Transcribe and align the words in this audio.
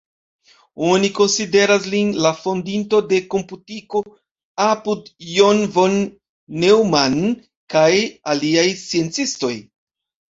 Oni 0.85 1.09
konsideras 1.17 1.83
lin 1.89 2.07
la 2.25 2.29
fondinto 2.37 3.01
de 3.11 3.19
komputiko 3.33 4.01
apud 4.67 5.11
John 5.33 5.61
von 5.75 5.99
Neumann 6.63 7.21
kaj 7.75 7.93
aliaj 8.33 8.65
sciencistoj. 8.85 9.53